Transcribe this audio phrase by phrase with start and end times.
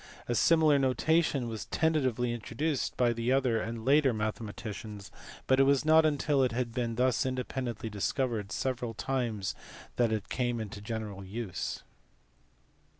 [0.27, 5.11] A similar notation was ten tatively introduced by other and later mathematicians,
[5.45, 9.53] but it was not until it had been thus independently discovered several times
[9.97, 11.83] that it came into general use.